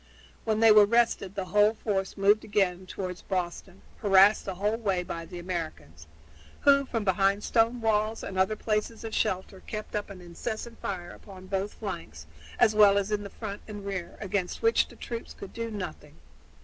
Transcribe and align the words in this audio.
When 0.45 0.61
they 0.61 0.71
were 0.71 0.87
rested 0.87 1.35
the 1.35 1.45
whole 1.53 1.75
force 1.75 2.17
moved 2.17 2.41
forward 2.41 2.43
again 2.43 2.85
toward 2.87 3.21
Boston, 3.29 3.83
harassed 3.99 4.45
the 4.45 4.55
whole 4.55 4.77
way 4.77 5.03
by 5.03 5.25
the 5.27 5.37
Americans, 5.37 6.07
who 6.61 6.87
from 6.87 7.03
behind 7.03 7.43
stone 7.43 7.81
walls 7.81 8.23
and 8.23 8.35
other 8.35 8.55
places 8.55 9.03
of 9.03 9.13
shelter 9.13 9.59
kept 9.67 9.95
up 9.95 10.09
an 10.09 10.19
incessant 10.19 10.81
fire 10.81 11.11
upon 11.11 11.45
both 11.45 11.75
flanks, 11.75 12.25
as 12.57 12.73
well 12.73 12.97
as 12.97 13.11
in 13.11 13.21
the 13.21 13.29
front 13.29 13.61
and 13.67 13.85
rear, 13.85 14.17
against 14.19 14.63
which 14.63 14.87
the 14.87 14.95
troops 14.95 15.35
could 15.35 15.53
do 15.53 15.69
nothing. 15.69 16.15